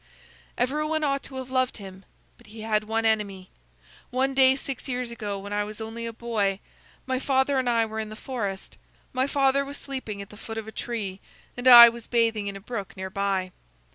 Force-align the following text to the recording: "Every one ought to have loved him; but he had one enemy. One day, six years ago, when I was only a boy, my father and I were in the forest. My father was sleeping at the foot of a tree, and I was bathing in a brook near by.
"Every 0.57 0.83
one 0.83 1.03
ought 1.03 1.21
to 1.25 1.35
have 1.35 1.51
loved 1.51 1.77
him; 1.77 2.05
but 2.39 2.47
he 2.47 2.61
had 2.61 2.85
one 2.85 3.05
enemy. 3.05 3.51
One 4.09 4.33
day, 4.33 4.55
six 4.55 4.87
years 4.87 5.11
ago, 5.11 5.37
when 5.37 5.53
I 5.53 5.63
was 5.63 5.79
only 5.79 6.07
a 6.07 6.11
boy, 6.11 6.59
my 7.05 7.19
father 7.19 7.59
and 7.59 7.69
I 7.69 7.85
were 7.85 7.99
in 7.99 8.09
the 8.09 8.15
forest. 8.15 8.77
My 9.13 9.27
father 9.27 9.63
was 9.63 9.77
sleeping 9.77 10.19
at 10.19 10.31
the 10.31 10.37
foot 10.37 10.57
of 10.57 10.67
a 10.67 10.71
tree, 10.71 11.19
and 11.55 11.67
I 11.67 11.87
was 11.89 12.07
bathing 12.07 12.47
in 12.47 12.55
a 12.55 12.59
brook 12.59 12.97
near 12.97 13.11
by. 13.11 13.51